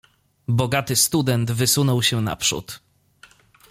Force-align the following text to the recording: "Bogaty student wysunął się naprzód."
"Bogaty 0.47 0.95
student 0.95 1.51
wysunął 1.51 2.03
się 2.03 2.21
naprzód." 2.21 2.79